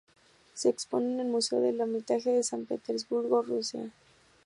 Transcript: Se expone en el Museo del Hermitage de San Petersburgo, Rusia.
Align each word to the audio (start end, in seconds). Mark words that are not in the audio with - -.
Se 0.55 0.67
expone 0.69 1.11
en 1.11 1.19
el 1.19 1.27
Museo 1.27 1.61
del 1.61 1.79
Hermitage 1.79 2.31
de 2.31 2.41
San 2.41 2.65
Petersburgo, 2.65 3.43
Rusia. 3.43 3.91